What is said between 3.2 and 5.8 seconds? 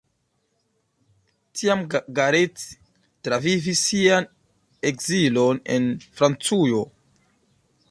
travivis sian ekzilon